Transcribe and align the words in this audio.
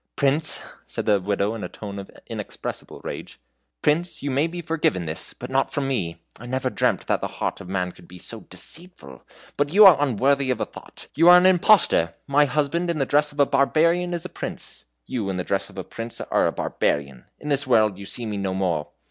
"Prince," 0.15 0.61
said 0.87 1.05
the 1.05 1.21
Widow, 1.21 1.53
in 1.53 1.63
a 1.63 1.69
tone 1.69 1.99
of 1.99 2.09
inexpressible 2.25 3.01
rage, 3.03 3.39
"Prince, 3.83 4.23
you 4.23 4.31
may 4.31 4.47
be 4.47 4.59
forgiven 4.59 5.05
this, 5.05 5.35
but 5.35 5.51
not 5.51 5.71
from 5.71 5.87
me! 5.87 6.23
I 6.39 6.47
never 6.47 6.71
dreamt 6.71 7.05
that 7.05 7.21
the 7.21 7.27
heart 7.27 7.61
of 7.61 7.69
man 7.69 7.91
could 7.91 8.07
be 8.07 8.17
so 8.17 8.39
deceitful, 8.39 9.21
but 9.57 9.69
you 9.71 9.85
are 9.85 10.01
unworthy 10.01 10.49
of 10.49 10.59
a 10.59 10.65
thought. 10.65 11.05
You 11.13 11.29
are 11.29 11.37
an 11.37 11.45
impostor! 11.45 12.15
My 12.25 12.45
husband 12.45 12.89
in 12.89 12.97
the 12.97 13.05
dress 13.05 13.31
of 13.31 13.39
a 13.39 13.45
barbarian 13.45 14.15
is 14.15 14.25
a 14.25 14.29
prince; 14.29 14.85
you 15.05 15.29
in 15.29 15.37
the 15.37 15.43
dress 15.43 15.69
of 15.69 15.77
a 15.77 15.83
prince 15.83 16.19
are 16.19 16.47
a 16.47 16.51
barbarian. 16.51 17.25
In 17.39 17.49
this 17.49 17.67
world 17.67 17.99
you 17.99 18.07
see 18.07 18.25
me 18.25 18.37
no 18.37 18.55
more!" 18.55 18.87